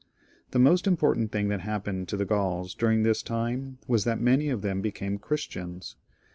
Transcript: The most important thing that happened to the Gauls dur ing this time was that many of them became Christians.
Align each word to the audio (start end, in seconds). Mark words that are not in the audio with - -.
The 0.49 0.57
most 0.57 0.87
important 0.87 1.31
thing 1.31 1.49
that 1.49 1.61
happened 1.61 2.07
to 2.07 2.17
the 2.17 2.25
Gauls 2.25 2.73
dur 2.73 2.89
ing 2.89 3.03
this 3.03 3.21
time 3.21 3.77
was 3.87 4.03
that 4.03 4.19
many 4.19 4.49
of 4.49 4.63
them 4.63 4.81
became 4.81 5.19
Christians. 5.19 5.95